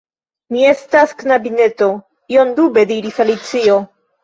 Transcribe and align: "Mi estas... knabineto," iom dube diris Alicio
"Mi 0.53 0.63
estas... 0.69 1.13
knabineto," 1.19 1.91
iom 2.39 2.57
dube 2.63 2.89
diris 2.95 3.23
Alicio 3.29 3.81